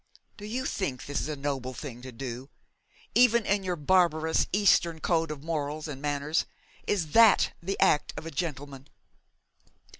[0.35, 2.49] Do you think that is a noble thing to do?
[3.13, 6.47] Even in your barbarous Eastern code of morals and manners
[6.87, 8.87] is that the act of a gentleman?'